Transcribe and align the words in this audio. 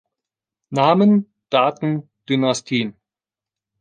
Namen, 0.71 1.31
Daten, 1.51 2.09
Dynastien. 2.27 2.95